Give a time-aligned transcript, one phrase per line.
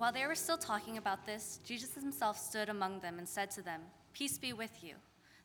[0.00, 3.60] While they were still talking about this, Jesus himself stood among them and said to
[3.60, 3.82] them,
[4.14, 4.94] Peace be with you.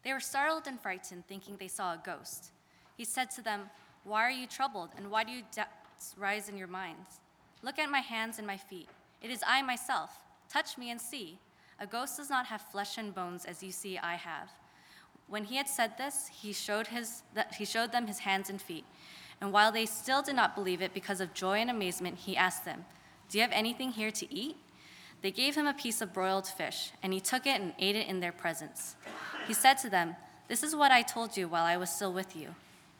[0.02, 2.52] They were startled and frightened, thinking they saw a ghost.
[2.95, 3.64] He said to them,
[4.05, 7.20] Why are you troubled, and why do you doubts rise in your minds?
[7.64, 8.88] Look at my hands and my feet.
[9.22, 10.12] It is I myself.
[10.48, 11.38] Touch me and see.
[11.81, 14.52] A ghost does not have flesh and bones as you see I have.
[15.28, 17.23] When he had said this, he showed, his,
[17.58, 18.86] he showed them his hands and feet.
[19.42, 22.64] And while they still did not believe it because of joy and amazement, he asked
[22.64, 22.86] them,
[23.30, 24.58] do you have anything here to eat?
[25.22, 28.08] They gave him a piece of broiled fish, and he took it and ate it
[28.08, 28.95] in their presence.
[29.48, 30.16] He said to them,
[30.48, 32.54] This is what I told you while I was still with you.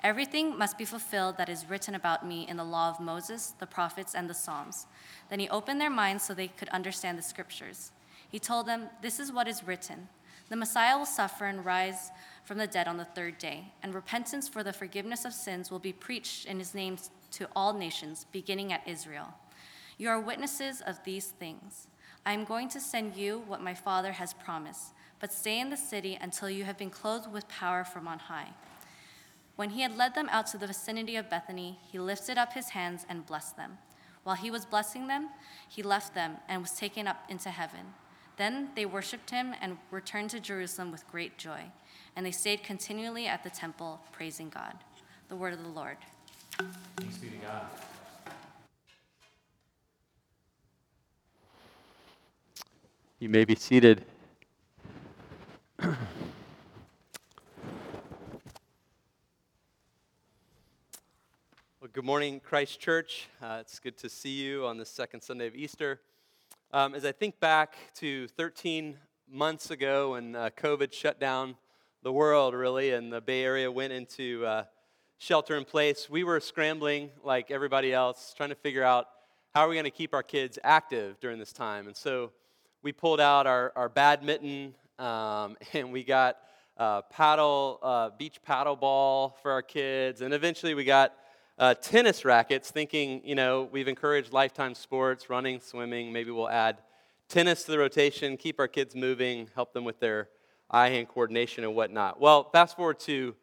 [0.04, 3.66] Everything must be fulfilled that is written about me in the law of Moses, the
[3.66, 4.88] prophets, and the Psalms.
[5.30, 7.92] Then he opened their minds so they could understand the scriptures.
[8.30, 10.10] He told them, This is what is written
[10.50, 12.12] The Messiah will suffer and rise
[12.44, 15.80] from the dead on the third day, and repentance for the forgiveness of sins will
[15.80, 16.98] be preached in his name
[17.32, 19.34] to all nations, beginning at Israel.
[19.98, 21.88] You are witnesses of these things.
[22.26, 25.78] I am going to send you what my Father has promised, but stay in the
[25.78, 28.50] city until you have been clothed with power from on high.
[29.56, 32.70] When he had led them out to the vicinity of Bethany, he lifted up his
[32.70, 33.78] hands and blessed them.
[34.24, 35.30] While he was blessing them,
[35.70, 37.94] he left them and was taken up into heaven.
[38.38, 41.72] Then they worshiped him and returned to Jerusalem with great joy.
[42.16, 44.74] And they stayed continually at the temple, praising God.
[45.30, 45.98] The word of the Lord.
[46.98, 47.68] Thanks be to God.
[53.26, 54.06] You may be seated.
[55.80, 55.96] well,
[61.92, 63.28] good morning, Christ Church.
[63.42, 66.02] Uh, it's good to see you on the second Sunday of Easter.
[66.72, 68.96] Um, as I think back to 13
[69.28, 71.56] months ago when uh, COVID shut down
[72.04, 74.66] the world, really, and the Bay Area went into uh,
[75.18, 79.08] shelter in place, we were scrambling like everybody else, trying to figure out
[79.56, 81.88] how are we going to keep our kids active during this time.
[81.88, 82.30] And so
[82.86, 86.38] we pulled out our, our badminton um, and we got
[86.78, 90.22] uh, paddle, uh, beach paddle ball for our kids.
[90.22, 91.16] And eventually we got
[91.58, 96.14] uh, tennis rackets, thinking, you know, we've encouraged lifetime sports, running, swimming.
[96.14, 96.78] Maybe we'll add
[97.28, 100.30] tennis to the rotation, keep our kids moving, help them with their
[100.70, 102.22] eye hand coordination and whatnot.
[102.22, 103.34] Well, fast forward to,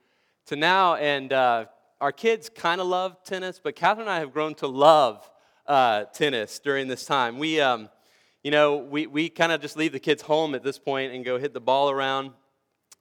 [0.47, 1.65] to now, and uh,
[2.01, 5.29] our kids kind of love tennis, but Catherine and I have grown to love
[5.67, 7.41] uh, tennis during this time.
[7.41, 7.89] We, um,
[8.43, 11.25] you know, we, we kind of just leave the kids home at this point and
[11.25, 12.33] go hit the ball around.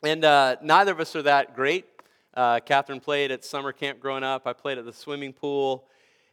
[0.04, 1.86] And uh, neither of us are that great.
[2.36, 4.46] Uh, Catherine played at summer camp growing up.
[4.46, 5.86] I played at the swimming pool.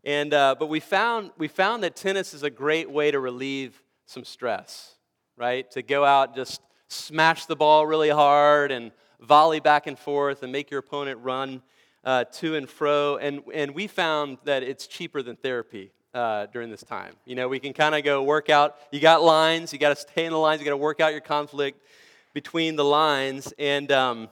[0.05, 3.83] And, uh, but we found, we found that tennis is a great way to relieve
[4.05, 4.95] some stress,
[5.39, 5.71] right?
[5.71, 10.53] To go out, just smash the ball really hard and volley back and forth and
[10.53, 11.63] make your opponent run
[12.05, 13.17] uh, to and fro.
[13.17, 17.15] And, and we found that it's cheaper than therapy uh, during this time.
[17.25, 18.77] You know, we can kind of go work out.
[18.91, 21.13] You got lines, you got to stay in the lines, you got to work out
[21.13, 21.81] your conflict
[22.35, 23.53] between the lines.
[23.57, 24.29] And, um,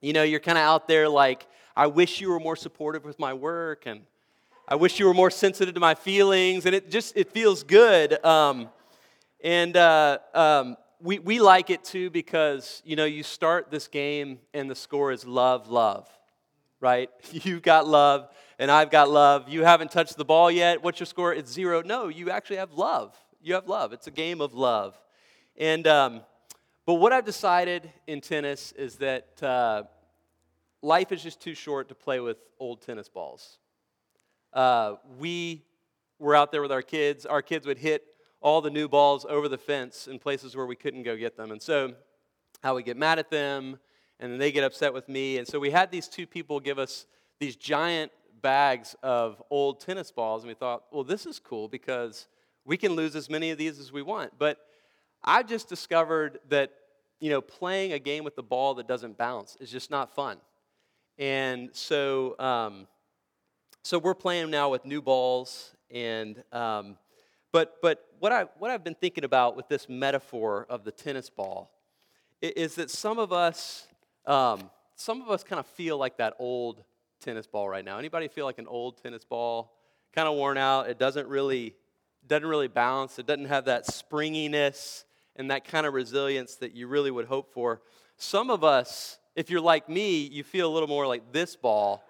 [0.00, 3.18] you know, you're kind of out there like, I wish you were more supportive with
[3.20, 4.00] my work, and
[4.66, 6.66] I wish you were more sensitive to my feelings.
[6.66, 8.24] And it just, it feels good.
[8.24, 8.68] Um,
[9.42, 14.40] and uh, um, we, we like it too because, you know, you start this game
[14.52, 16.08] and the score is love, love,
[16.80, 17.08] right?
[17.30, 18.28] You've got love
[18.58, 19.48] and I've got love.
[19.48, 20.82] You haven't touched the ball yet.
[20.82, 21.32] What's your score?
[21.32, 21.82] It's zero.
[21.82, 23.16] No, you actually have love.
[23.42, 23.92] You have love.
[23.92, 24.98] It's a game of love.
[25.56, 26.20] And, um,
[26.86, 29.84] but what I've decided in tennis is that uh,
[30.82, 33.58] life is just too short to play with old tennis balls.
[34.52, 35.64] Uh, we
[36.18, 37.26] were out there with our kids.
[37.26, 38.04] Our kids would hit
[38.40, 41.50] all the new balls over the fence in places where we couldn't go get them.
[41.50, 41.94] And so
[42.62, 43.78] I would get mad at them,
[44.20, 45.38] and then they get upset with me.
[45.38, 47.06] And so we had these two people give us
[47.40, 48.12] these giant
[48.44, 52.28] bags of old tennis balls, and we thought, well, this is cool because
[52.66, 54.32] we can lose as many of these as we want.
[54.38, 54.58] But
[55.24, 56.70] I just discovered that,
[57.20, 60.36] you know, playing a game with the ball that doesn't bounce is just not fun.
[61.16, 62.86] And so, um,
[63.82, 66.98] so we're playing now with new balls, and um,
[67.50, 71.30] but but what I what I've been thinking about with this metaphor of the tennis
[71.30, 71.70] ball
[72.42, 73.86] is that some of us
[74.26, 76.84] um, some of us kind of feel like that old
[77.24, 77.98] tennis ball right now?
[77.98, 79.72] Anybody feel like an old tennis ball?
[80.12, 80.88] Kind of worn out.
[80.88, 81.74] It doesn't really
[82.26, 83.18] doesn't really bounce.
[83.18, 85.04] It doesn't have that springiness
[85.36, 87.82] and that kind of resilience that you really would hope for.
[88.16, 92.04] Some of us, if you're like me, you feel a little more like this ball.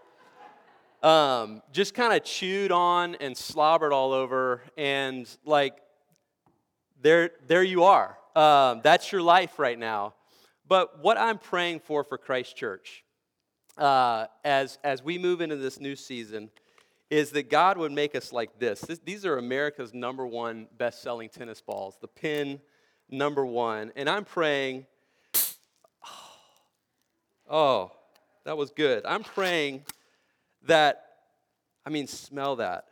[1.02, 5.76] Um, just kind of chewed on and slobbered all over, and like
[7.02, 8.16] there, there you are.
[8.34, 10.14] Um, that's your life right now.
[10.66, 13.03] But what I'm praying for for Christ Church,
[13.76, 16.50] uh, as as we move into this new season,
[17.10, 18.80] is that God would make us like this.
[18.80, 21.96] this these are America's number one best-selling tennis balls.
[22.00, 22.60] The Penn
[23.10, 24.86] number one, and I'm praying.
[27.46, 27.92] Oh,
[28.44, 29.04] that was good.
[29.04, 29.84] I'm praying
[30.62, 31.04] that.
[31.84, 32.86] I mean, smell that.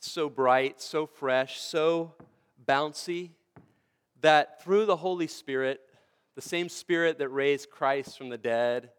[0.00, 2.14] So bright, so fresh, so
[2.66, 3.30] bouncy
[4.20, 5.80] that through the Holy Spirit,
[6.34, 8.90] the same Spirit that raised Christ from the dead,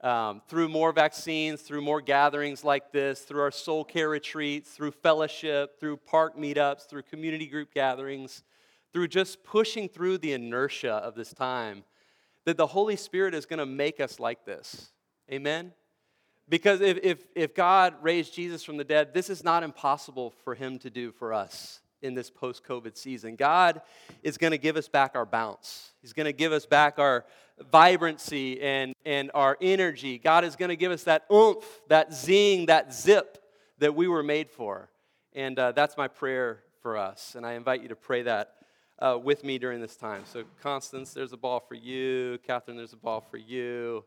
[0.00, 4.90] um, through more vaccines, through more gatherings like this, through our soul care retreats, through
[4.90, 8.42] fellowship, through park meetups, through community group gatherings,
[8.92, 11.84] through just pushing through the inertia of this time,
[12.44, 14.92] that the Holy Spirit is going to make us like this.
[15.32, 15.72] Amen?
[16.48, 20.54] Because if, if, if God raised Jesus from the dead, this is not impossible for
[20.54, 23.34] him to do for us in this post COVID season.
[23.34, 23.80] God
[24.22, 27.24] is going to give us back our bounce, He's going to give us back our
[27.70, 30.18] vibrancy and, and our energy.
[30.18, 33.38] God is going to give us that oomph, that zing, that zip
[33.78, 34.90] that we were made for.
[35.32, 37.34] And uh, that's my prayer for us.
[37.36, 38.54] And I invite you to pray that
[38.98, 40.22] uh, with me during this time.
[40.24, 42.38] So, Constance, there's a ball for you.
[42.46, 44.04] Catherine, there's a ball for you.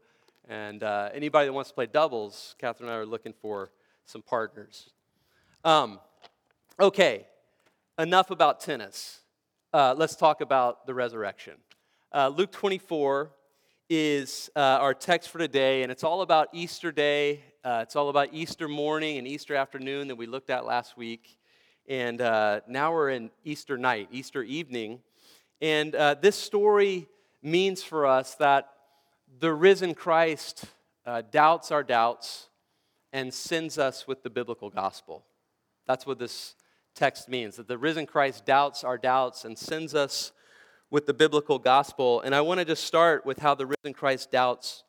[0.47, 3.71] And uh, anybody that wants to play doubles, Catherine and I are looking for
[4.05, 4.89] some partners.
[5.65, 5.99] Um,
[6.79, 7.27] okay,
[7.99, 9.21] enough about tennis.
[9.73, 11.55] Uh, let's talk about the resurrection.
[12.13, 13.31] Uh, Luke 24
[13.89, 17.41] is uh, our text for today, and it's all about Easter Day.
[17.63, 21.39] Uh, it's all about Easter morning and Easter afternoon that we looked at last week.
[21.89, 24.99] And uh, now we're in Easter night, Easter evening.
[25.59, 27.07] And uh, this story
[27.41, 28.69] means for us that
[29.39, 30.65] the risen Christ
[31.31, 32.49] doubts our doubts
[33.11, 35.25] and sends us with the biblical gospel.
[35.87, 36.53] That's what this
[36.97, 40.31] text means that the risen Christ doubts our doubts and sends us
[40.89, 42.21] with the biblical gospel.
[42.21, 44.83] And I want to just start with how the risen Christ doubts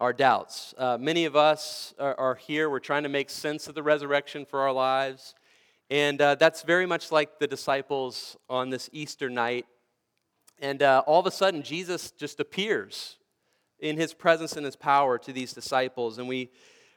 [0.00, 0.74] our doubts.
[0.78, 4.44] Uh, many of us are, are, here, we're trying to make sense of the resurrection
[4.44, 5.34] for our lives.
[5.90, 9.66] And uh, that's very much like the disciples on this Easter night.
[10.58, 13.18] And uh, all of a sudden, Jesus just appears
[13.78, 16.18] in his presence and his power to these disciples.
[16.18, 16.50] And we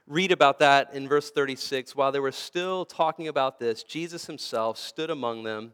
[0.10, 1.96] read about that in verse 36.
[1.96, 5.72] While they were still talking about this, Jesus himself stood among them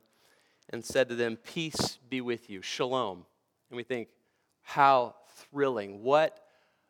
[0.70, 3.26] and said to them, Peace be with you, shalom.
[3.70, 4.10] And we think,
[4.62, 5.16] how
[5.50, 6.40] thrilling, what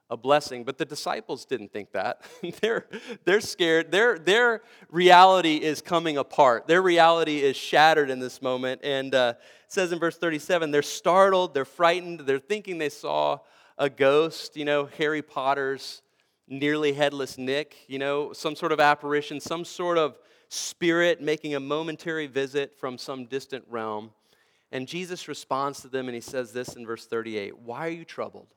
[0.10, 0.64] a blessing.
[0.64, 2.22] But the disciples didn't think that.
[2.62, 2.88] they're,
[3.26, 3.92] they're scared.
[3.92, 8.82] Their, their reality is coming apart, their reality is shattered in this moment.
[8.84, 13.40] And uh, it says in verse 37 they're startled, they're frightened, they're thinking they saw
[13.78, 16.02] a ghost, you know, Harry Potter's
[16.48, 20.18] nearly headless Nick, you know, some sort of apparition, some sort of
[20.50, 24.12] spirit making a momentary visit from some distant realm.
[24.72, 28.06] And Jesus responds to them and he says this in verse 38 Why are you
[28.06, 28.48] troubled?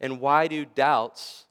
[0.00, 1.46] And why do doubts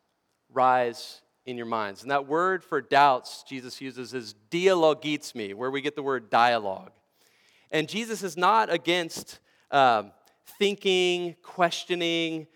[0.52, 2.02] rise in your minds?
[2.02, 6.92] And that word for doubts Jesus uses is dialogizomai, where we get the word dialogue.
[7.72, 9.40] And Jesus is not against
[9.72, 10.04] uh,
[10.60, 12.48] thinking, questioning,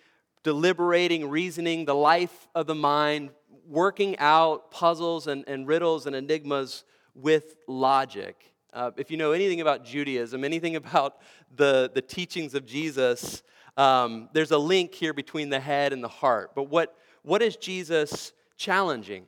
[0.44, 3.32] deliberating, reasoning, the life of the mind,
[3.68, 8.54] working out puzzles and, and riddles and enigmas with logic.
[8.74, 11.18] Uh, if you know anything about Judaism, anything about
[11.56, 13.44] the, the teachings of Jesus,
[13.76, 16.52] um, there's a link here between the head and the heart.
[16.56, 19.26] But what, what is Jesus challenging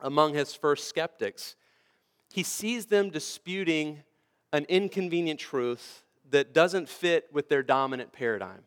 [0.00, 1.56] among his first skeptics?
[2.32, 4.02] He sees them disputing
[4.52, 8.62] an inconvenient truth that doesn't fit with their dominant paradigm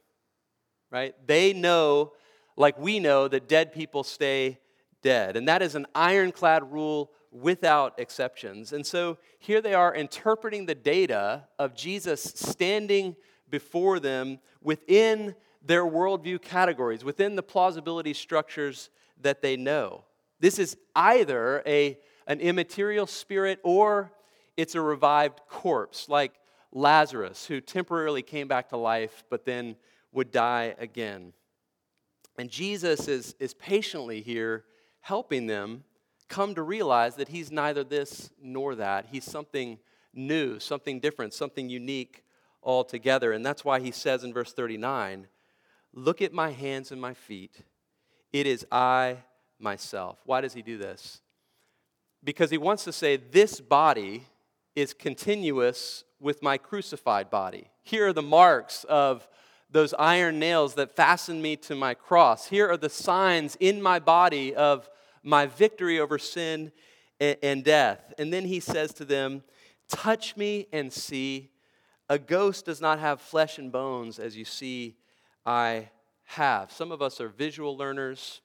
[0.96, 1.14] right?
[1.28, 2.14] They know,
[2.56, 4.60] like we know, that dead people stay
[5.02, 5.36] dead.
[5.36, 8.72] And that is an ironclad rule without exceptions.
[8.72, 13.18] And so here they are interpreting the data of Jesus standing
[13.50, 20.06] before them within their worldview categories, within the plausibility structures that they know.
[20.40, 24.14] This is either a, an immaterial spirit or
[24.56, 26.32] it's a revived corpse, like
[26.72, 29.76] Lazarus, who temporarily came back to life but then
[30.16, 31.34] would die again.
[32.38, 34.64] And Jesus is, is patiently here
[35.02, 35.84] helping them
[36.28, 39.08] come to realize that he's neither this nor that.
[39.12, 39.78] He's something
[40.14, 42.24] new, something different, something unique
[42.64, 43.32] altogether.
[43.32, 45.28] And that's why he says in verse 39
[45.98, 47.62] Look at my hands and my feet.
[48.34, 49.20] It is I
[49.60, 50.20] myself.
[50.26, 51.22] Why does he do this?
[52.22, 54.28] Because he wants to say this body
[54.76, 57.70] is continuous with my crucified body.
[57.82, 59.26] Here are the marks of
[59.70, 62.48] those iron nails that fastened me to my cross.
[62.48, 64.90] Here are the signs in my body of
[65.24, 66.72] my victory over sin
[67.20, 68.14] and death.
[68.18, 69.44] And then he says to them,
[69.90, 71.52] Touch me and see.
[72.10, 74.98] A ghost does not have flesh and bones as you see
[75.46, 75.90] I
[76.26, 76.72] have.
[76.72, 78.42] Some of us are visual learners,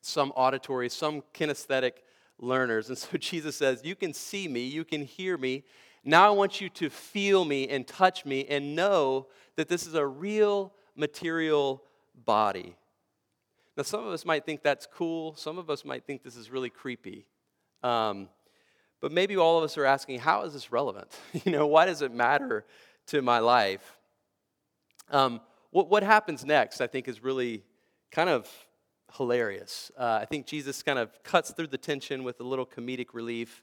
[0.00, 1.92] some auditory, some kinesthetic
[2.40, 2.88] learners.
[2.88, 5.64] And so Jesus says, You can see me, you can hear me.
[6.04, 9.94] Now I want you to feel me and touch me and know that this is
[9.94, 11.82] a real material
[12.24, 12.74] body.
[13.76, 16.50] Now, some of us might think that's cool, some of us might think this is
[16.50, 17.26] really creepy.
[17.82, 18.28] Um,
[19.00, 21.08] but maybe all of us are asking, how is this relevant?
[21.44, 22.64] you know, why does it matter
[23.06, 23.96] to my life?
[25.10, 27.62] Um, what, what happens next, I think, is really
[28.10, 28.48] kind of
[29.16, 29.90] hilarious.
[29.98, 33.62] Uh, I think Jesus kind of cuts through the tension with a little comedic relief.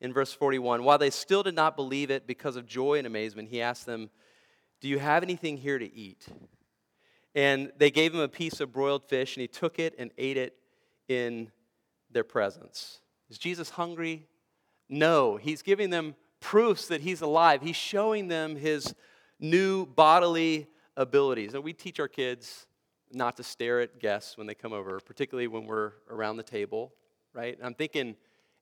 [0.00, 3.48] In verse 41, while they still did not believe it because of joy and amazement,
[3.48, 4.10] he asked them,
[4.80, 6.26] Do you have anything here to eat?
[7.34, 10.36] And they gave him a piece of broiled fish, and he took it and ate
[10.36, 10.56] it
[11.08, 11.50] in
[12.10, 13.00] their presence.
[13.30, 14.26] Is Jesus hungry?
[14.88, 15.36] No.
[15.36, 17.62] He's giving them proofs that he's alive.
[17.62, 18.94] He's showing them his
[19.38, 21.54] new bodily abilities.
[21.54, 22.66] And we teach our kids
[23.12, 26.92] not to stare at guests when they come over, particularly when we're around the table,
[27.32, 27.56] right?
[27.56, 28.16] And I'm thinking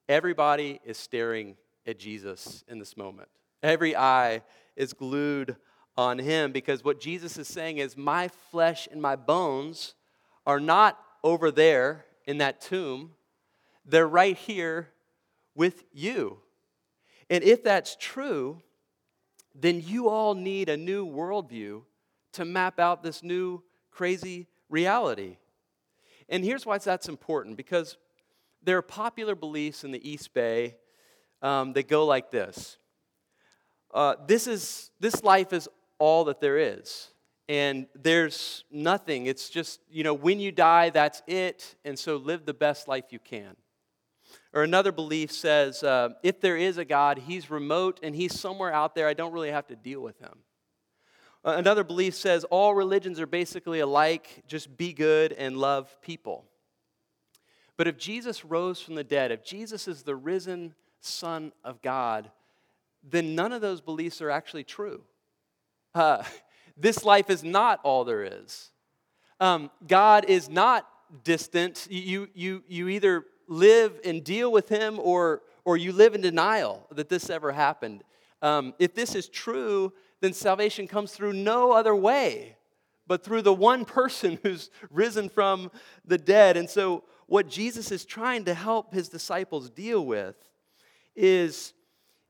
[0.09, 3.29] everybody is staring at Jesus in this moment.
[3.63, 4.43] Every eye
[4.77, 5.57] is glued
[5.97, 9.95] on him because what Jesus is saying is, My flesh and my bones
[10.47, 13.13] are not over there in that tomb,
[13.85, 14.89] they're right here
[15.55, 16.39] with you.
[17.29, 18.63] And if that's true,
[19.55, 21.83] then you all need a new worldview
[22.33, 25.37] to map out this new crazy reality.
[26.29, 27.97] And here's why that's important because
[28.63, 30.77] there are popular beliefs in the East Bay
[31.43, 32.77] um, that go like this
[33.93, 35.69] uh, this, is, this life is
[35.99, 37.09] all that there is.
[37.49, 39.27] And there's nothing.
[39.27, 41.75] It's just, you know, when you die, that's it.
[41.85, 43.57] And so live the best life you can.
[44.53, 48.73] Or another belief says uh, if there is a God, he's remote and he's somewhere
[48.73, 49.09] out there.
[49.09, 50.39] I don't really have to deal with him.
[51.45, 56.45] Uh, another belief says all religions are basically alike, just be good and love people.
[57.77, 62.31] But if Jesus rose from the dead, if Jesus is the risen Son of God,
[63.03, 65.03] then none of those beliefs are actually true.
[65.95, 66.23] Uh,
[66.77, 68.71] this life is not all there is.
[69.41, 70.87] Um, God is not
[71.25, 71.87] distant.
[71.91, 76.87] You, you, you either live and deal with Him or, or you live in denial
[76.93, 78.05] that this ever happened.
[78.43, 82.57] Um, if this is true, then salvation comes through no other way
[83.11, 85.69] but through the one person who's risen from
[86.05, 86.57] the dead.
[86.57, 90.37] And so, what Jesus is trying to help his disciples deal with
[91.17, 91.75] is,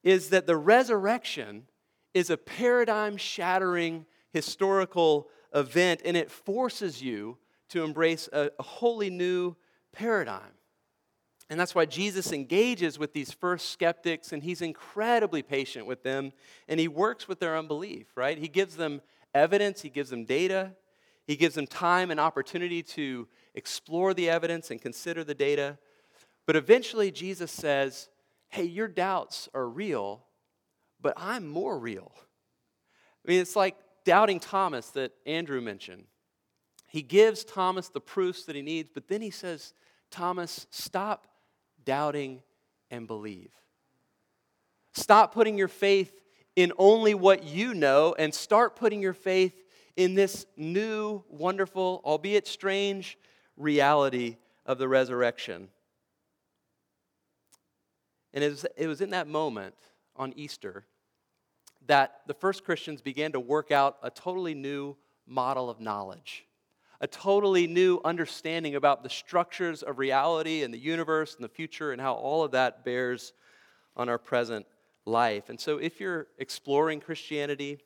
[0.02, 1.66] is that the resurrection
[2.14, 7.36] is a paradigm shattering historical event, and it forces you
[7.68, 9.54] to embrace a, a wholly new
[9.92, 10.52] paradigm.
[11.50, 16.32] And that's why Jesus engages with these first skeptics and he's incredibly patient with them
[16.68, 18.38] and he works with their unbelief, right?
[18.38, 19.02] He gives them
[19.34, 20.76] evidence, he gives them data,
[21.26, 23.26] he gives them time and opportunity to
[23.56, 25.76] explore the evidence and consider the data.
[26.46, 28.08] But eventually, Jesus says,
[28.48, 30.24] Hey, your doubts are real,
[31.00, 32.12] but I'm more real.
[33.24, 36.04] I mean, it's like doubting Thomas that Andrew mentioned.
[36.88, 39.72] He gives Thomas the proofs that he needs, but then he says,
[40.10, 41.28] Thomas, stop
[41.90, 42.40] doubting
[42.92, 43.50] and believe.
[44.92, 46.20] Stop putting your faith
[46.54, 49.64] in only what you know and start putting your faith
[49.96, 53.18] in this new, wonderful, albeit strange,
[53.56, 55.66] reality of the resurrection.
[58.32, 59.74] And it was, it was in that moment
[60.14, 60.84] on Easter
[61.88, 66.44] that the first Christians began to work out a totally new model of knowledge
[67.00, 71.92] a totally new understanding about the structures of reality and the universe and the future
[71.92, 73.32] and how all of that bears
[73.96, 74.66] on our present
[75.06, 75.48] life.
[75.48, 77.78] And so, if you're exploring Christianity,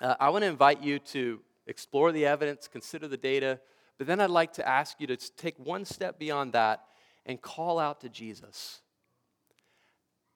[0.00, 3.60] uh, I want to invite you to explore the evidence, consider the data,
[3.98, 6.82] but then I'd like to ask you to take one step beyond that
[7.26, 8.80] and call out to Jesus.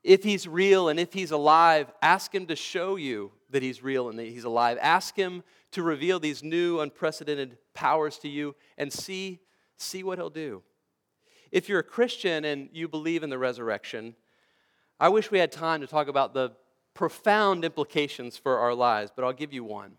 [0.05, 4.09] If he's real and if he's alive, ask him to show you that he's real
[4.09, 4.79] and that he's alive.
[4.81, 9.41] Ask him to reveal these new, unprecedented powers to you and see,
[9.77, 10.63] see what he'll do.
[11.53, 14.17] If you're a Christian and you believe in the resurrection,
[14.99, 16.53] I wish we had time to talk about the
[16.95, 19.93] profound implications for our lives, but I'll give you one.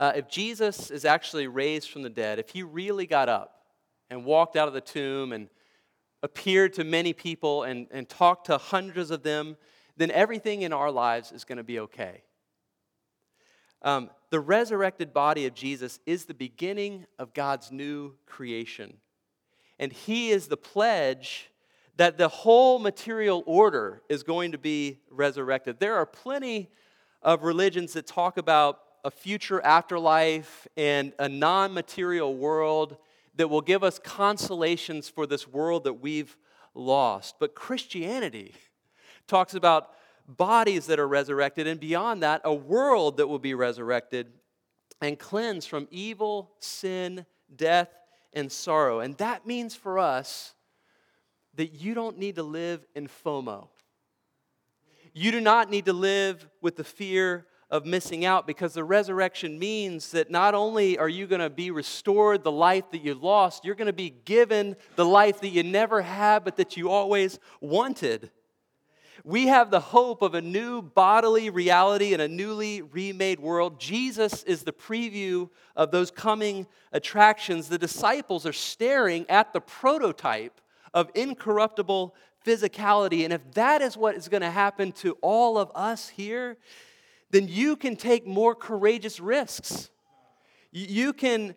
[0.00, 3.62] Uh, if Jesus is actually raised from the dead, if he really got up
[4.10, 5.48] and walked out of the tomb and
[6.22, 9.56] appeared to many people and, and talked to hundreds of them,
[9.96, 12.22] then everything in our lives is going to be okay.
[13.82, 18.96] Um, the resurrected body of Jesus is the beginning of God's new creation.
[19.78, 21.50] And He is the pledge
[21.96, 25.78] that the whole material order is going to be resurrected.
[25.78, 26.70] There are plenty
[27.22, 32.96] of religions that talk about a future afterlife and a non material world
[33.36, 36.36] that will give us consolations for this world that we've
[36.74, 37.36] lost.
[37.38, 38.54] But Christianity
[39.26, 39.90] talks about
[40.26, 44.28] bodies that are resurrected, and beyond that, a world that will be resurrected
[45.00, 47.88] and cleansed from evil, sin, death,
[48.32, 49.00] and sorrow.
[49.00, 50.54] And that means for us
[51.54, 53.68] that you don't need to live in FOMO.
[55.12, 59.58] You do not need to live with the fear of missing out because the resurrection
[59.58, 63.64] means that not only are you going to be restored the life that you lost,
[63.64, 67.38] you're going to be given the life that you never had but that you always
[67.60, 68.30] wanted.
[69.22, 73.78] We have the hope of a new bodily reality in a newly remade world.
[73.78, 77.68] Jesus is the preview of those coming attractions.
[77.68, 80.60] The disciples are staring at the prototype
[80.92, 83.24] of incorruptible physicality.
[83.24, 86.56] And if that is what is going to happen to all of us here,
[87.30, 89.90] then you can take more courageous risks.
[90.72, 91.54] You can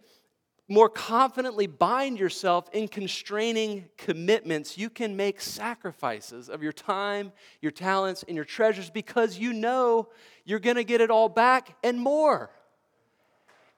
[0.67, 4.77] more confidently bind yourself in constraining commitments.
[4.77, 7.31] You can make sacrifices of your time,
[7.61, 10.09] your talents, and your treasures because you know
[10.43, 12.49] you're going to get it all back and more.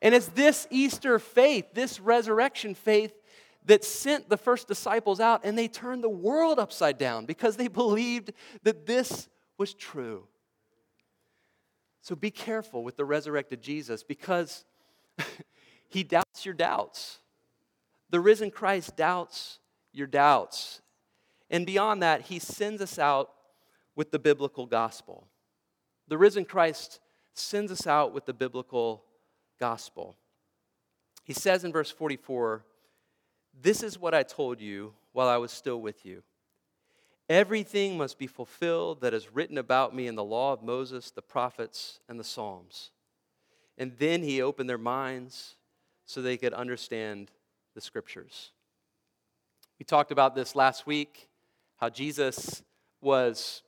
[0.02, 3.14] And it's this Easter faith, this resurrection faith,
[3.66, 7.68] that sent the first disciples out and they turned the world upside down because they
[7.68, 8.32] believed
[8.64, 9.28] that this
[9.58, 10.26] was true.
[12.02, 14.66] So be careful with the resurrected Jesus because
[15.90, 17.20] he doubts your doubts.
[18.10, 19.60] The risen Christ doubts
[19.92, 20.82] your doubts.
[21.50, 23.32] And beyond that, he sends us out
[23.96, 25.28] with the biblical gospel.
[26.08, 27.00] The risen Christ
[27.34, 29.04] sends us out with the biblical
[29.60, 30.16] gospel.
[31.24, 32.64] He says in verse 44
[33.60, 36.24] This is what I told you while I was still with you
[37.30, 41.22] Everything must be fulfilled that is written about me in the law of Moses, the
[41.22, 42.90] prophets, and the Psalms.
[43.78, 45.56] And then he opened their minds
[46.10, 47.30] so they could understand
[47.76, 48.50] the scriptures.
[49.78, 51.30] We talked about this last week
[51.78, 52.64] how Jesus
[53.00, 53.62] was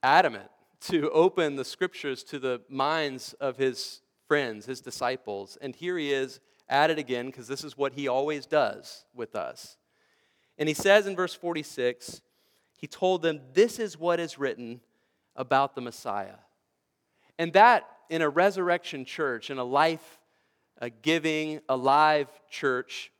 [0.00, 0.48] adamant
[0.82, 5.58] to open the scriptures to the minds of his friends, his disciples.
[5.60, 9.34] And here he is at it again because this is what he always does with
[9.34, 9.76] us.
[10.56, 12.22] And he says in verse 46
[12.76, 14.82] he told them, This is what is written
[15.34, 16.38] about the Messiah.
[17.40, 20.17] And that, in a resurrection church, in a life
[20.78, 23.12] a giving, alive church,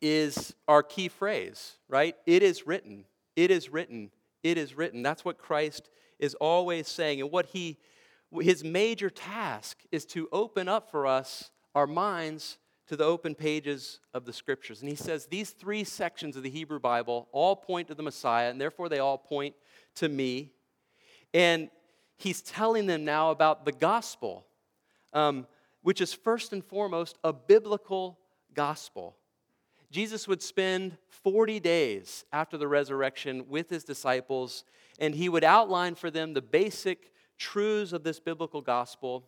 [0.00, 2.16] is our key phrase, right?
[2.26, 3.04] It is written.
[3.36, 4.10] It is written.
[4.42, 5.02] It is written.
[5.02, 7.20] That's what Christ is always saying.
[7.20, 7.78] And what he,
[8.32, 14.00] his major task is to open up for us our minds to the open pages
[14.14, 14.80] of the scriptures.
[14.80, 18.50] And he says these three sections of the Hebrew Bible all point to the Messiah,
[18.50, 19.54] and therefore they all point
[19.96, 20.52] to me.
[21.34, 21.70] And
[22.16, 24.46] he's telling them now about the gospel,
[25.12, 25.46] um,
[25.82, 28.18] which is first and foremost a biblical
[28.54, 29.16] gospel.
[29.90, 34.64] Jesus would spend 40 days after the resurrection with his disciples,
[34.98, 39.24] and he would outline for them the basic truths of this biblical gospel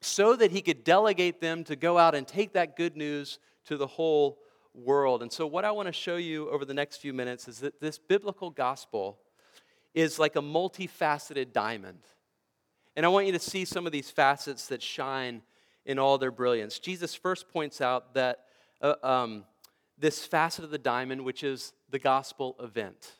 [0.00, 3.76] so that he could delegate them to go out and take that good news to
[3.76, 4.38] the whole
[4.74, 5.22] world.
[5.22, 7.80] And so, what I want to show you over the next few minutes is that
[7.80, 9.18] this biblical gospel
[9.94, 12.00] is like a multifaceted diamond.
[12.94, 15.42] And I want you to see some of these facets that shine
[15.88, 16.78] in all their brilliance.
[16.78, 18.44] Jesus first points out that
[18.80, 19.44] uh, um,
[19.98, 23.14] this facet of the diamond, which is the gospel event,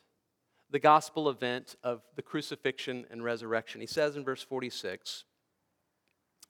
[0.69, 3.81] the gospel event of the crucifixion and resurrection.
[3.81, 5.25] He says in verse 46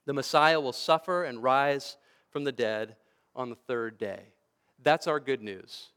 [0.06, 1.98] the Messiah will suffer and rise
[2.30, 2.96] from the dead
[3.36, 4.34] on the third day.
[4.82, 5.90] That's our good news.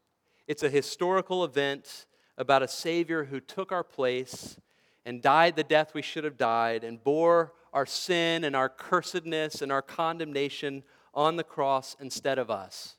[0.47, 2.05] It's a historical event
[2.37, 4.57] about a Savior who took our place
[5.05, 9.61] and died the death we should have died and bore our sin and our cursedness
[9.61, 10.83] and our condemnation
[11.13, 12.95] on the cross instead of us.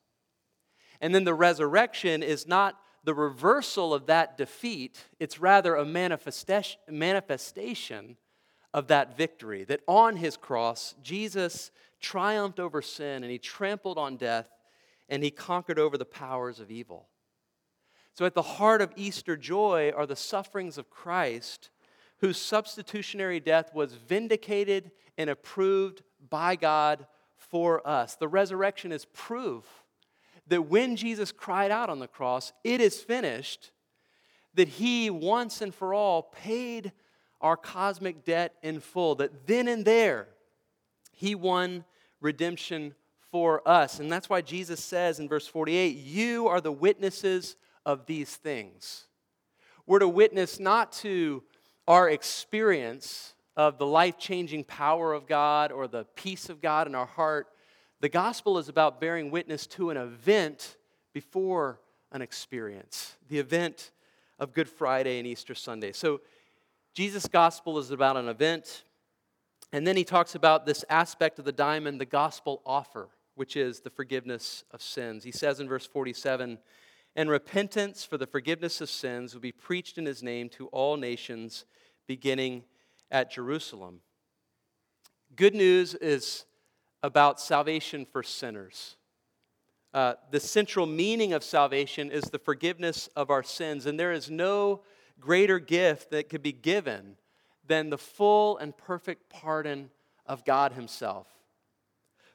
[1.01, 8.17] And then the resurrection is not the reversal of that defeat, it's rather a manifestation
[8.73, 9.65] of that victory.
[9.65, 14.49] That on his cross, Jesus triumphed over sin and he trampled on death
[15.09, 17.09] and he conquered over the powers of evil.
[18.15, 21.71] So, at the heart of Easter joy are the sufferings of Christ,
[22.19, 28.17] whose substitutionary death was vindicated and approved by God for us.
[28.17, 29.65] The resurrection is proof
[30.47, 33.71] that when Jesus cried out on the cross, It is finished,
[34.55, 36.93] that he once and for all paid
[37.41, 40.29] our cosmic debt in full, that then and there,
[41.13, 41.85] he won
[42.21, 42.95] redemption
[43.31, 44.01] for us.
[44.01, 49.07] And that's why Jesus says in verse 48 You are the witnesses of these things.
[49.87, 51.43] We're to witness not to
[51.87, 56.95] our experience of the life changing power of God or the peace of God in
[56.95, 57.49] our heart.
[58.01, 60.77] The gospel is about bearing witness to an event
[61.13, 61.81] before
[62.13, 63.93] an experience, the event
[64.39, 65.93] of Good Friday and Easter Sunday.
[65.93, 66.21] So,
[66.95, 68.85] Jesus' gospel is about an event,
[69.73, 73.81] and then he talks about this aspect of the diamond, the gospel offer, which is
[73.81, 75.25] the forgiveness of sins.
[75.25, 76.59] He says in verse 47
[77.17, 80.97] And repentance for the forgiveness of sins will be preached in his name to all
[80.97, 81.65] nations,
[82.07, 82.65] beginning
[83.11, 84.01] at Jerusalem.
[85.37, 86.45] Good news is
[87.03, 88.97] about salvation for sinners.
[89.93, 94.29] Uh, the central meaning of salvation is the forgiveness of our sins, and there is
[94.29, 94.83] no
[95.21, 97.17] greater gift that could be given
[97.67, 99.91] than the full and perfect pardon
[100.27, 101.29] of God Himself.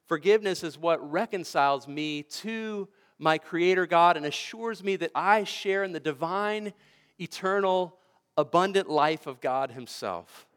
[0.05, 2.87] Forgiveness is what reconciles me to
[3.19, 6.73] my Creator God and assures me that I share in the divine,
[7.19, 7.97] eternal,
[8.37, 10.47] abundant life of God Himself.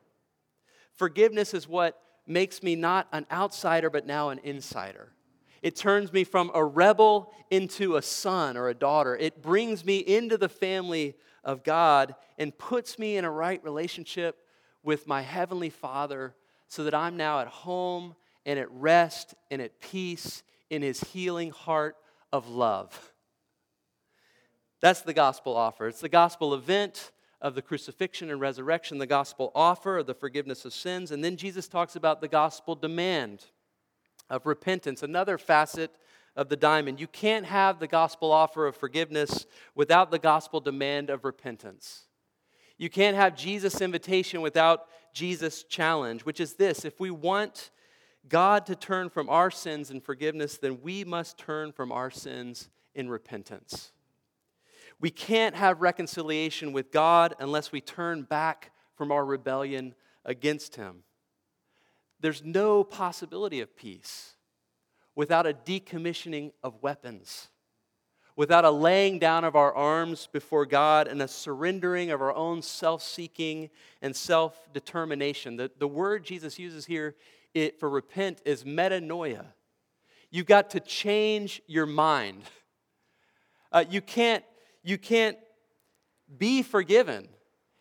[0.94, 5.12] Forgiveness is what makes me not an outsider, but now an insider.
[5.61, 9.16] It turns me from a rebel into a son or a daughter.
[9.16, 14.38] It brings me into the family of God and puts me in a right relationship
[14.85, 16.35] with my Heavenly Father
[16.68, 18.14] so that I'm now at home
[18.46, 21.96] and at rest and at peace in His healing heart
[22.33, 23.12] of love.
[24.81, 25.87] That's the gospel offer.
[25.87, 30.64] It's the gospel event of the crucifixion and resurrection, the gospel offer of the forgiveness
[30.64, 33.45] of sins, and then Jesus talks about the gospel demand
[34.31, 35.90] of repentance, another facet
[36.37, 37.01] of the diamond.
[37.01, 42.07] You can't have the gospel offer of forgiveness without the gospel demand of repentance.
[42.79, 47.71] You can't have Jesus' invitation without Jesus' challenge, which is this if we want
[48.28, 52.70] God to turn from our sins in forgiveness, then we must turn from our sins
[52.94, 53.92] in repentance.
[55.00, 61.02] We can't have reconciliation with God unless we turn back from our rebellion against Him.
[62.20, 64.37] There's no possibility of peace
[65.16, 67.48] without a decommissioning of weapons,
[68.37, 72.62] without a laying down of our arms before God and a surrendering of our own
[72.62, 75.56] self seeking and self determination.
[75.56, 77.16] The, the word Jesus uses here
[77.54, 79.44] it, for repent is metanoia.
[80.30, 82.42] You've got to change your mind.
[83.70, 84.44] Uh, you, can't,
[84.82, 85.36] you can't
[86.38, 87.28] be forgiven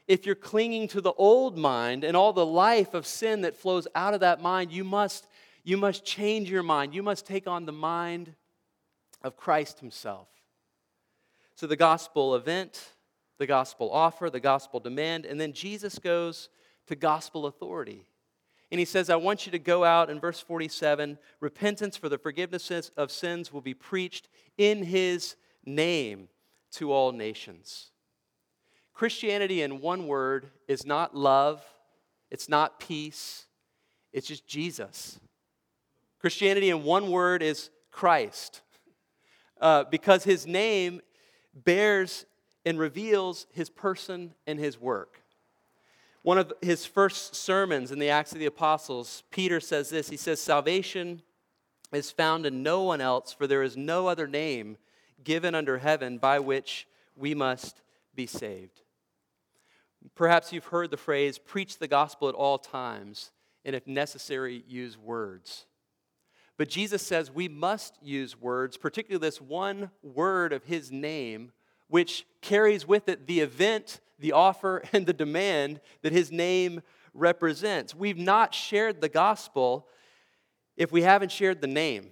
[0.08, 3.88] if you're clinging to the old mind and all the life of sin that flows
[3.96, 4.72] out of that mind.
[4.72, 5.28] You must
[5.64, 6.94] you must change your mind.
[6.94, 8.34] You must take on the mind
[9.22, 10.28] of Christ Himself.
[11.56, 12.90] So, the gospel event,
[13.38, 16.50] the gospel offer, the gospel demand, and then Jesus goes
[16.88, 18.06] to gospel authority.
[18.72, 22.18] And he says, I want you to go out in verse 47 repentance for the
[22.18, 26.30] forgiveness of sins will be preached in his name
[26.72, 27.92] to all nations.
[28.94, 31.64] Christianity, in one word, is not love,
[32.30, 33.46] it's not peace,
[34.14, 35.20] it's just Jesus.
[36.20, 38.62] Christianity, in one word, is Christ,
[39.60, 41.02] uh, because his name
[41.54, 42.26] bears
[42.66, 45.21] and reveals his person and his work.
[46.24, 50.18] One of his first sermons in the Acts of the Apostles, Peter says this He
[50.18, 51.22] says, Salvation
[51.92, 54.78] is found in no one else, for there is no other name
[55.24, 57.82] given under heaven by which we must
[58.16, 58.82] be saved.
[60.16, 63.32] Perhaps you've heard the phrase, preach the gospel at all times,
[63.66, 65.66] and if necessary, use words.
[66.58, 71.52] But Jesus says we must use words, particularly this one word of his name,
[71.92, 76.82] which carries with it the event, the offer, and the demand that his name
[77.14, 77.94] represents.
[77.94, 79.88] We've not shared the gospel
[80.78, 82.12] if we haven't shared the name.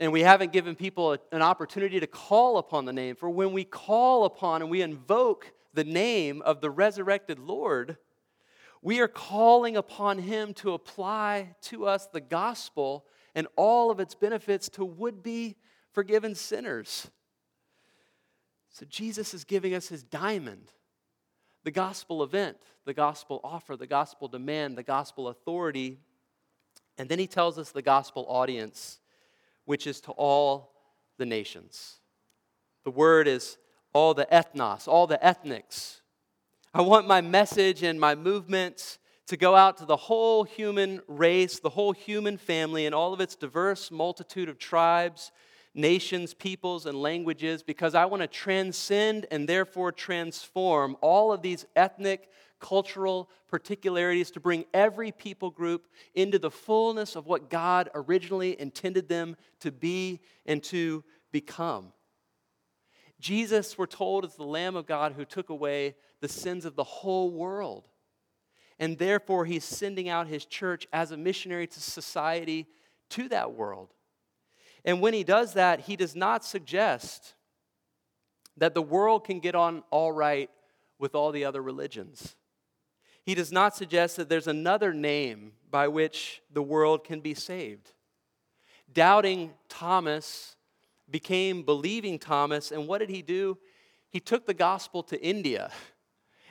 [0.00, 3.14] And we haven't given people an opportunity to call upon the name.
[3.14, 7.98] For when we call upon and we invoke the name of the resurrected Lord,
[8.82, 14.14] we are calling upon him to apply to us the gospel and all of its
[14.14, 15.56] benefits to would be
[15.92, 17.10] forgiven sinners.
[18.70, 20.72] So Jesus is giving us his diamond
[21.62, 22.56] the gospel event,
[22.86, 25.98] the gospel offer, the gospel demand, the gospel authority.
[26.96, 28.98] And then he tells us the gospel audience,
[29.66, 30.72] which is to all
[31.18, 31.98] the nations.
[32.84, 33.58] The word is
[33.92, 36.00] all the ethnos, all the ethnics.
[36.72, 41.58] I want my message and my movements to go out to the whole human race,
[41.58, 45.30] the whole human family, and all of its diverse multitude of tribes,
[45.74, 51.66] nations, peoples, and languages, because I want to transcend and therefore transform all of these
[51.76, 52.28] ethnic,
[52.58, 59.08] cultural particularities to bring every people group into the fullness of what God originally intended
[59.08, 61.92] them to be and to become.
[63.20, 66.84] Jesus, we're told, is the Lamb of God who took away the sins of the
[66.84, 67.86] whole world.
[68.78, 72.66] And therefore, he's sending out his church as a missionary to society,
[73.10, 73.92] to that world.
[74.84, 77.34] And when he does that, he does not suggest
[78.56, 80.50] that the world can get on all right
[80.98, 82.36] with all the other religions.
[83.22, 87.92] He does not suggest that there's another name by which the world can be saved.
[88.92, 90.56] Doubting Thomas
[91.10, 93.58] became believing Thomas, and what did he do?
[94.10, 95.70] He took the gospel to India.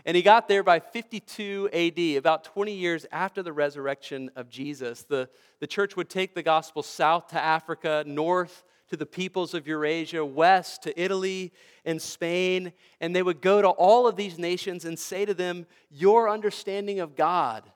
[0.05, 5.03] And he got there by 52 AD, about 20 years after the resurrection of Jesus.
[5.03, 9.67] The, the church would take the gospel south to Africa, north to the peoples of
[9.67, 11.53] Eurasia, west to Italy
[11.85, 15.65] and Spain, and they would go to all of these nations and say to them,
[15.89, 17.69] Your understanding of God,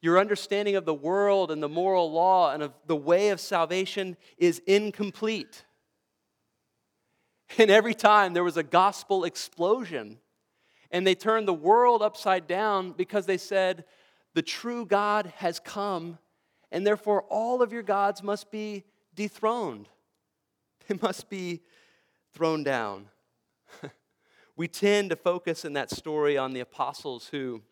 [0.00, 4.16] your understanding of the world and the moral law and of the way of salvation
[4.38, 5.64] is incomplete.
[7.58, 10.18] And every time there was a gospel explosion,
[10.90, 13.84] and they turned the world upside down because they said,
[14.34, 16.18] The true God has come,
[16.70, 19.88] and therefore all of your gods must be dethroned.
[20.88, 21.62] They must be
[22.32, 23.06] thrown down.
[24.56, 27.62] we tend to focus in that story on the apostles who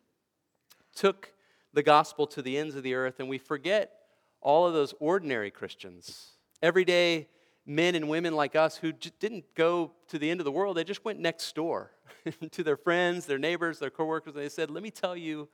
[0.97, 1.33] took
[1.73, 3.93] the gospel to the ends of the earth, and we forget
[4.41, 7.29] all of those ordinary Christians, everyday
[7.67, 10.83] men and women like us who didn't go to the end of the world, they
[10.83, 11.93] just went next door
[12.51, 15.49] to their friends, their neighbors, their coworkers, and they said, Let me tell you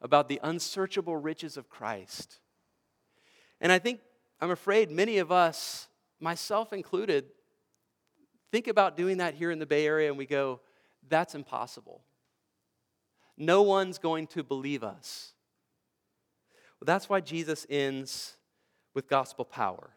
[0.00, 2.40] about the unsearchable riches of Christ.
[3.60, 4.00] And I think,
[4.40, 5.88] I'm afraid, many of us
[6.22, 7.26] myself included,
[8.50, 10.60] think about doing that here in the Bay Area and we go,
[11.08, 12.02] that's impossible.
[13.36, 15.32] No one's going to believe us.
[16.80, 18.34] Well, that's why Jesus ends
[18.94, 19.90] with gospel power.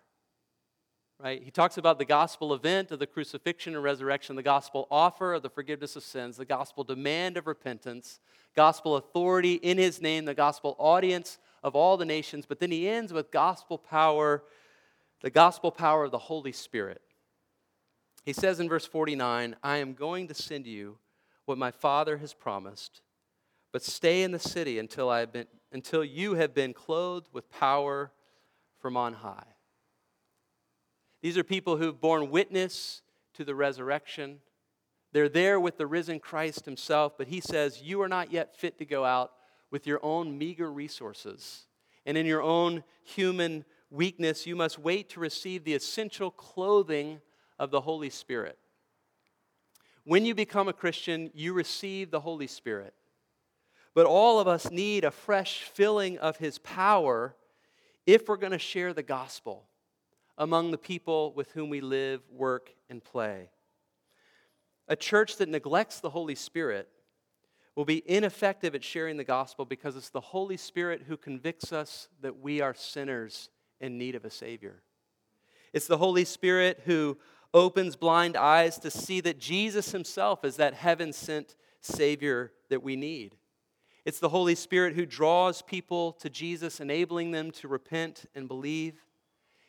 [1.22, 1.42] Right?
[1.42, 5.44] He talks about the gospel event of the crucifixion and resurrection, the gospel offer of
[5.44, 8.20] the forgiveness of sins, the gospel demand of repentance,
[8.56, 12.88] gospel authority in his name, the gospel audience of all the nations, but then he
[12.88, 14.44] ends with gospel power
[15.26, 17.02] the gospel power of the Holy Spirit.
[18.26, 21.00] He says in verse 49 I am going to send you
[21.46, 23.02] what my Father has promised,
[23.72, 27.50] but stay in the city until, I have been, until you have been clothed with
[27.50, 28.12] power
[28.80, 29.55] from on high.
[31.22, 33.02] These are people who've borne witness
[33.34, 34.40] to the resurrection.
[35.12, 38.78] They're there with the risen Christ himself, but he says, You are not yet fit
[38.80, 39.32] to go out
[39.72, 41.66] with your own meager resources
[42.06, 47.22] and in your own human weakness, you must wait to receive the essential clothing
[47.58, 48.58] of the Holy Spirit.
[50.04, 52.94] When you become a Christian, you receive the Holy Spirit.
[53.96, 57.36] But all of us need a fresh filling of His power
[58.06, 59.68] if we're going to share the gospel
[60.38, 63.50] among the people with whom we live, work, and play.
[64.88, 66.90] A church that neglects the Holy Spirit
[67.76, 72.08] will be ineffective at sharing the gospel because it's the Holy Spirit who convicts us
[72.22, 73.50] that we are sinners
[73.82, 74.82] in need of a Savior.
[75.74, 77.18] It's the Holy Spirit who
[77.54, 82.96] opens blind eyes to see that Jesus Himself is that heaven sent Savior that we
[82.96, 83.36] need.
[84.06, 89.05] It's the Holy Spirit who draws people to Jesus, enabling them to repent and believe.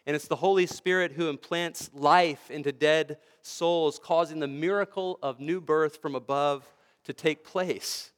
[0.06, 5.40] And it's the Holy Spirit who implants life into dead souls, causing the miracle of
[5.40, 6.64] new birth from above
[7.04, 8.12] to take place.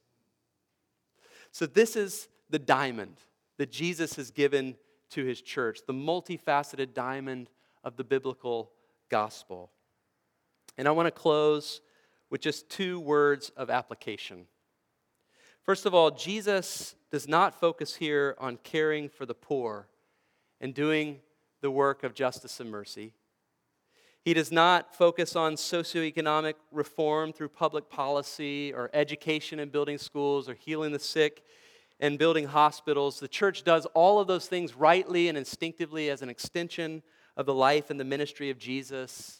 [1.51, 3.17] So, this is the diamond
[3.57, 4.75] that Jesus has given
[5.11, 7.49] to his church, the multifaceted diamond
[7.83, 8.71] of the biblical
[9.09, 9.71] gospel.
[10.77, 11.81] And I want to close
[12.29, 14.45] with just two words of application.
[15.63, 19.87] First of all, Jesus does not focus here on caring for the poor
[20.61, 21.19] and doing
[21.61, 23.13] the work of justice and mercy.
[24.21, 30.49] He does not focus on socioeconomic reform through public policy or education and building schools
[30.49, 31.43] or healing the sick
[31.99, 33.19] and building hospitals.
[33.19, 37.01] The church does all of those things rightly and instinctively as an extension
[37.37, 39.39] of the life and the ministry of Jesus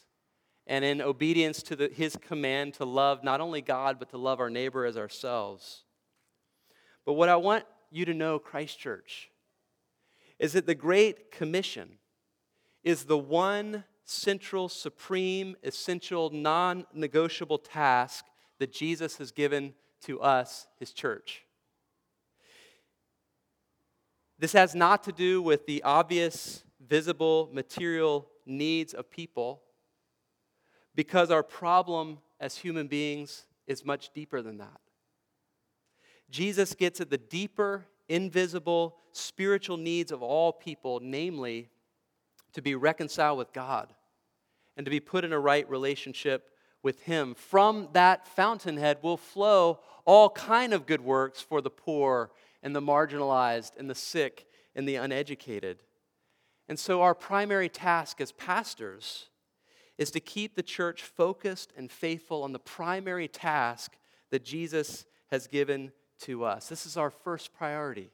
[0.66, 4.40] and in obedience to the, his command to love not only God, but to love
[4.40, 5.84] our neighbor as ourselves.
[7.04, 9.30] But what I want you to know, Christ Church,
[10.38, 11.98] is that the Great Commission
[12.82, 18.26] is the one central, supreme, essential, non negotiable task
[18.58, 21.44] that Jesus has given to us, his church.
[24.38, 29.62] This has not to do with the obvious, visible, material needs of people,
[30.94, 34.80] because our problem as human beings is much deeper than that.
[36.30, 41.68] Jesus gets at the deeper, invisible, spiritual needs of all people, namely,
[42.52, 43.92] to be reconciled with God
[44.76, 46.50] and to be put in a right relationship
[46.82, 47.34] with him.
[47.34, 52.30] From that fountainhead will flow all kind of good works for the poor
[52.62, 55.82] and the marginalized and the sick and the uneducated.
[56.68, 59.28] And so our primary task as pastors
[59.98, 63.96] is to keep the church focused and faithful on the primary task
[64.30, 66.68] that jesus has given to us.
[66.68, 68.10] This is our first priority.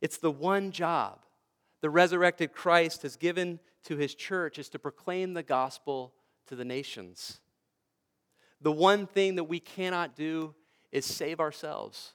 [0.00, 1.20] It's the one job
[1.80, 6.12] the resurrected christ has given to his church is to proclaim the gospel
[6.46, 7.40] to the nations.
[8.60, 10.54] The one thing that we cannot do
[10.90, 12.14] is save ourselves.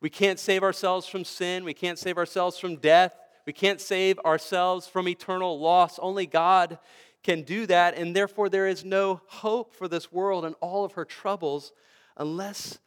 [0.00, 1.64] We can't save ourselves from sin.
[1.64, 3.12] We can't save ourselves from death.
[3.46, 5.98] We can't save ourselves from eternal loss.
[5.98, 6.78] Only God
[7.22, 7.96] can do that.
[7.96, 11.72] And therefore, there is no hope for this world and all of her troubles
[12.16, 12.78] unless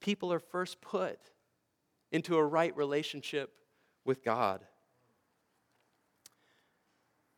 [0.00, 1.18] people are first put
[2.10, 3.52] into a right relationship
[4.04, 4.64] with God.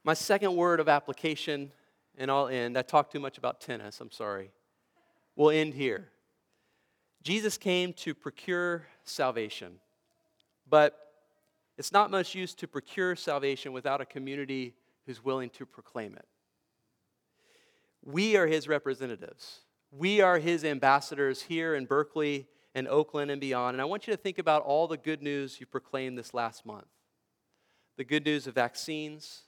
[0.08, 1.70] My second word of application,
[2.16, 2.78] and I'll end.
[2.78, 4.52] I talked too much about tennis, I'm sorry.
[5.36, 6.08] We'll end here.
[7.22, 9.74] Jesus came to procure salvation,
[10.66, 10.98] but
[11.76, 14.72] it's not much use to procure salvation without a community
[15.04, 16.26] who's willing to proclaim it.
[18.02, 19.58] We are his representatives.
[19.90, 23.74] We are his ambassadors here in Berkeley and Oakland and beyond.
[23.74, 26.64] And I want you to think about all the good news you proclaimed this last
[26.64, 26.86] month
[27.98, 29.42] the good news of vaccines,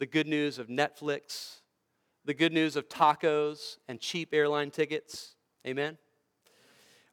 [0.00, 1.60] the good news of Netflix,
[2.24, 5.34] the good news of tacos and cheap airline tickets.
[5.66, 5.98] Amen.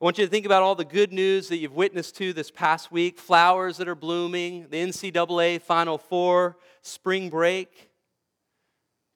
[0.01, 2.49] I want you to think about all the good news that you've witnessed to this
[2.49, 7.89] past week flowers that are blooming, the NCAA Final Four, spring break.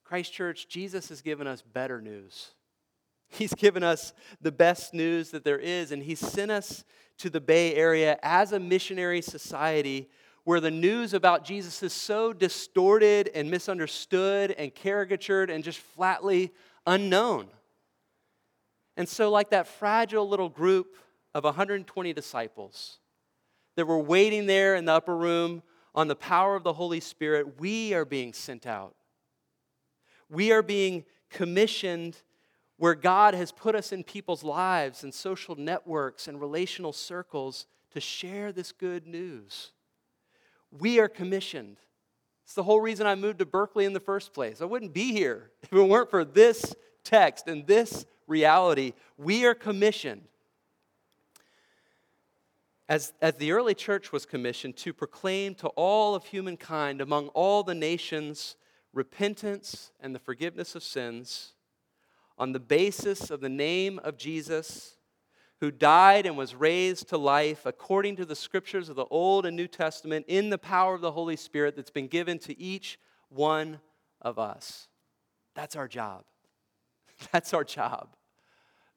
[0.03, 2.49] Christ Church, Jesus has given us better news.
[3.29, 6.83] He's given us the best news that there is, and He sent us
[7.19, 10.09] to the Bay Area as a missionary society
[10.43, 16.51] where the news about Jesus is so distorted and misunderstood and caricatured and just flatly
[16.87, 17.47] unknown.
[18.97, 20.95] And so, like that fragile little group
[21.33, 22.99] of 120 disciples
[23.75, 27.59] that were waiting there in the upper room on the power of the Holy Spirit,
[27.59, 28.95] we are being sent out.
[30.29, 32.17] We are being commissioned
[32.77, 37.99] where God has put us in people's lives and social networks and relational circles to
[37.99, 39.71] share this good news.
[40.71, 41.77] We are commissioned.
[42.45, 44.61] It's the whole reason I moved to Berkeley in the first place.
[44.61, 48.93] I wouldn't be here if it weren't for this text and this reality.
[49.17, 50.23] We are commissioned.
[52.89, 57.63] As, as the early church was commissioned to proclaim to all of humankind among all
[57.63, 58.57] the nations
[58.93, 61.53] repentance and the forgiveness of sins
[62.37, 64.95] on the basis of the name of Jesus
[65.61, 69.55] who died and was raised to life according to the scriptures of the Old and
[69.55, 73.79] New Testament in the power of the Holy Spirit that's been given to each one
[74.19, 74.87] of us.
[75.53, 76.23] That's our job.
[77.31, 78.15] That's our job.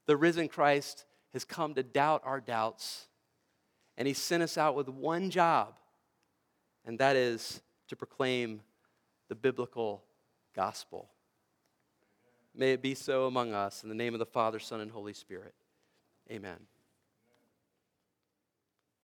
[0.07, 3.09] The risen Christ has come to doubt our doubts,
[3.99, 5.75] and he sent us out with one job,
[6.87, 8.63] and that is to proclaim
[9.29, 10.03] the biblical
[10.55, 11.11] gospel.
[12.55, 15.13] May it be so among us in the name of the Father, Son, and Holy
[15.13, 15.55] Spirit.
[16.31, 16.67] Amen.